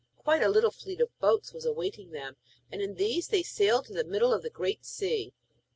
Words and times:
Quite 0.17 0.41
a 0.41 0.49
little 0.49 0.71
fleet 0.71 0.99
of 0.99 1.15
boats 1.19 1.53
was 1.53 1.63
awaiting 1.63 2.09
them 2.09 2.35
and 2.71 2.81
in 2.81 2.95
these 2.95 3.27
they 3.27 3.43
sailed 3.43 3.85
to 3.85 3.93
the 3.93 4.03
middle 4.03 4.33
of 4.33 4.41
the 4.41 4.49
Great 4.49 4.83
Sea. 4.83 5.31